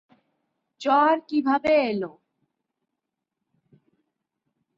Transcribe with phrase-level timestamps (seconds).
[0.81, 2.01] জ্বর কিভাবে এল?